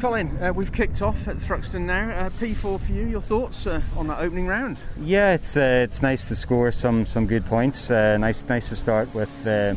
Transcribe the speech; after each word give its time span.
Colin, 0.00 0.42
uh, 0.42 0.50
we've 0.50 0.72
kicked 0.72 1.02
off 1.02 1.28
at 1.28 1.36
Thruxton 1.36 1.82
now. 1.82 2.08
Uh, 2.08 2.30
P4 2.30 2.80
for 2.80 2.92
you. 2.92 3.06
Your 3.06 3.20
thoughts 3.20 3.66
uh, 3.66 3.82
on 3.98 4.06
that 4.06 4.18
opening 4.18 4.46
round? 4.46 4.78
Yeah, 4.98 5.34
it's 5.34 5.58
uh, 5.58 5.82
it's 5.84 6.00
nice 6.00 6.26
to 6.28 6.36
score 6.36 6.72
some 6.72 7.04
some 7.04 7.26
good 7.26 7.44
points. 7.44 7.90
Uh, 7.90 8.16
nice 8.16 8.48
nice 8.48 8.70
to 8.70 8.76
start 8.76 9.14
with 9.14 9.28
uh, 9.46 9.74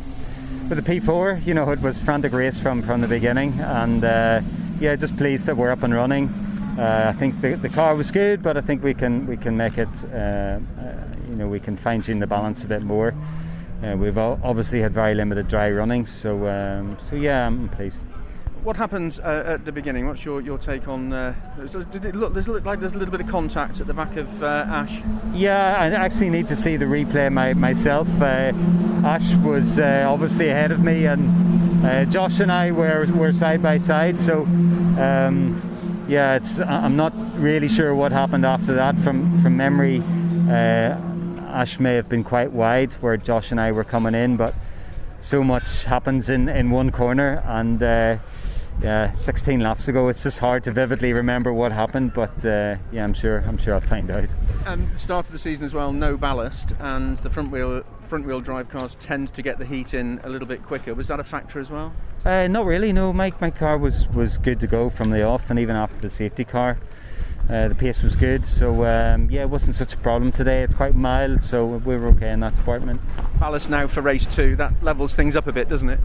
with 0.70 0.82
the 0.82 1.00
P4. 1.00 1.44
You 1.44 1.52
know, 1.52 1.70
it 1.70 1.82
was 1.82 2.00
frantic 2.00 2.32
race 2.32 2.58
from 2.58 2.80
from 2.80 3.02
the 3.02 3.06
beginning, 3.06 3.52
and 3.60 4.02
yeah, 4.80 4.96
just 4.96 5.14
pleased 5.18 5.44
that 5.44 5.58
we're 5.58 5.70
up 5.70 5.82
and 5.82 5.92
running. 5.92 6.30
I 6.78 7.12
think 7.12 7.42
the, 7.42 7.56
the 7.56 7.68
car 7.68 7.94
was 7.94 8.10
good, 8.10 8.42
but 8.42 8.56
I 8.56 8.62
think 8.62 8.82
we 8.82 8.94
can 8.94 9.26
we 9.26 9.36
can 9.36 9.58
make 9.58 9.76
it. 9.76 9.90
you 11.28 11.36
know, 11.36 11.48
we 11.48 11.60
can 11.60 11.76
fine 11.76 12.00
tune 12.00 12.20
the 12.20 12.26
balance 12.26 12.64
a 12.64 12.66
bit 12.66 12.80
more. 12.80 13.14
we've 13.82 14.16
obviously 14.16 14.80
had 14.80 14.94
very 14.94 15.14
limited 15.14 15.48
dry 15.48 15.70
running, 15.70 16.06
so 16.06 16.48
um, 16.48 16.96
so 16.98 17.14
yeah, 17.14 17.46
I'm 17.46 17.68
pleased 17.68 18.00
what 18.64 18.76
happened 18.76 19.20
uh, 19.22 19.42
at 19.46 19.64
the 19.64 19.72
beginning? 19.72 20.06
What's 20.06 20.24
your, 20.24 20.40
your 20.40 20.56
take 20.56 20.88
on? 20.88 21.12
Uh, 21.12 21.34
did 21.90 22.06
it 22.06 22.14
look? 22.14 22.32
Does 22.32 22.48
it 22.48 22.50
look 22.50 22.64
like 22.64 22.80
there's 22.80 22.94
a 22.94 22.98
little 22.98 23.12
bit 23.12 23.20
of 23.20 23.28
contact 23.28 23.80
at 23.80 23.86
the 23.86 23.92
back 23.92 24.16
of 24.16 24.42
uh, 24.42 24.64
Ash? 24.68 25.02
Yeah, 25.34 25.76
I 25.78 25.90
actually 25.90 26.30
need 26.30 26.48
to 26.48 26.56
see 26.56 26.76
the 26.76 26.86
replay 26.86 27.30
my, 27.30 27.52
myself. 27.52 28.08
Uh, 28.20 28.52
Ash 29.04 29.34
was 29.36 29.78
uh, 29.78 30.06
obviously 30.08 30.48
ahead 30.48 30.72
of 30.72 30.80
me, 30.80 31.04
and 31.04 31.84
uh, 31.84 32.06
Josh 32.06 32.40
and 32.40 32.50
I 32.50 32.72
were 32.72 33.06
were 33.14 33.32
side 33.32 33.62
by 33.62 33.78
side. 33.78 34.18
So. 34.18 34.42
Um, 34.42 35.70
yeah, 36.06 36.38
I'm 36.66 36.96
not 36.96 37.14
really 37.40 37.66
sure 37.66 37.94
what 37.94 38.12
happened 38.12 38.44
after 38.44 38.74
that. 38.74 38.94
From 38.98 39.42
from 39.42 39.56
memory, 39.56 40.02
Ash 40.50 41.80
may 41.80 41.94
have 41.94 42.10
been 42.10 42.22
quite 42.22 42.52
wide 42.52 42.92
where 43.00 43.16
Josh 43.16 43.50
and 43.52 43.58
I 43.58 43.72
were 43.72 43.84
coming 43.84 44.14
in, 44.14 44.36
but 44.36 44.54
so 45.20 45.42
much 45.42 45.84
happens 45.84 46.28
in, 46.28 46.50
in 46.50 46.70
one 46.70 46.90
corner 46.90 47.42
and 47.46 47.82
uh, 47.82 48.18
yeah, 48.82 49.12
16 49.12 49.60
laps 49.60 49.88
ago. 49.88 50.08
It's 50.08 50.22
just 50.22 50.38
hard 50.38 50.64
to 50.64 50.72
vividly 50.72 51.12
remember 51.12 51.52
what 51.52 51.72
happened, 51.72 52.12
but 52.14 52.44
uh, 52.44 52.76
yeah, 52.92 53.04
I'm 53.04 53.14
sure 53.14 53.38
I'm 53.46 53.58
sure 53.58 53.74
I'll 53.74 53.80
find 53.80 54.10
out. 54.10 54.28
Um, 54.66 54.94
start 54.96 55.26
of 55.26 55.32
the 55.32 55.38
season 55.38 55.64
as 55.64 55.74
well, 55.74 55.92
no 55.92 56.16
ballast, 56.16 56.74
and 56.80 57.18
the 57.18 57.30
front 57.30 57.50
wheel 57.50 57.82
front 58.02 58.26
wheel 58.26 58.40
drive 58.40 58.68
cars 58.68 58.94
tend 58.96 59.32
to 59.34 59.42
get 59.42 59.58
the 59.58 59.64
heat 59.64 59.94
in 59.94 60.20
a 60.24 60.28
little 60.28 60.46
bit 60.46 60.62
quicker. 60.62 60.94
Was 60.94 61.08
that 61.08 61.20
a 61.20 61.24
factor 61.24 61.58
as 61.60 61.70
well? 61.70 61.92
Uh, 62.24 62.46
not 62.48 62.66
really. 62.66 62.92
No, 62.92 63.12
my 63.12 63.32
my 63.40 63.50
car 63.50 63.78
was 63.78 64.08
was 64.08 64.38
good 64.38 64.60
to 64.60 64.66
go 64.66 64.90
from 64.90 65.10
the 65.10 65.22
off, 65.22 65.50
and 65.50 65.58
even 65.58 65.76
after 65.76 66.00
the 66.00 66.10
safety 66.10 66.44
car. 66.44 66.78
Uh, 67.50 67.68
the 67.68 67.74
pace 67.74 68.02
was 68.02 68.16
good, 68.16 68.46
so 68.46 68.86
um, 68.86 69.28
yeah, 69.28 69.42
it 69.42 69.50
wasn't 69.50 69.76
such 69.76 69.92
a 69.92 69.98
problem 69.98 70.32
today. 70.32 70.62
It's 70.62 70.72
quite 70.72 70.94
mild, 70.94 71.42
so 71.42 71.66
we 71.66 71.94
were 71.94 72.08
okay 72.08 72.30
in 72.30 72.40
that 72.40 72.56
department. 72.56 73.02
Ballast 73.38 73.68
now 73.68 73.86
for 73.86 74.00
race 74.00 74.26
two. 74.26 74.56
That 74.56 74.82
levels 74.82 75.14
things 75.14 75.36
up 75.36 75.46
a 75.46 75.52
bit, 75.52 75.68
doesn't 75.68 75.90
it? 75.90 76.00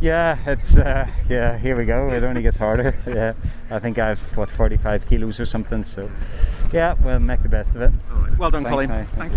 Yeah, 0.00 0.38
it's 0.46 0.76
uh, 0.76 1.08
yeah. 1.28 1.58
Here 1.58 1.76
we 1.76 1.84
go. 1.84 2.10
It 2.12 2.22
only 2.22 2.42
gets 2.42 2.56
harder. 2.56 2.94
Yeah, 3.06 3.32
I 3.70 3.78
think 3.80 3.98
I've 3.98 4.20
what 4.36 4.50
45 4.50 5.08
kilos 5.08 5.40
or 5.40 5.46
something. 5.46 5.82
So, 5.84 6.10
yeah, 6.72 6.94
we'll 7.02 7.18
make 7.18 7.42
the 7.42 7.48
best 7.48 7.74
of 7.74 7.82
it. 7.82 7.90
Well 8.38 8.50
done, 8.50 8.62
Thanks, 8.62 8.70
Colin. 8.70 8.88
Thank 8.88 9.32
you. 9.32 9.36